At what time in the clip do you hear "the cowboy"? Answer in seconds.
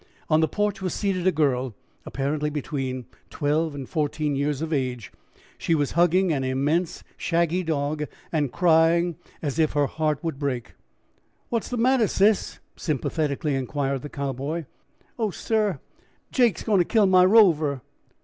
14.01-14.65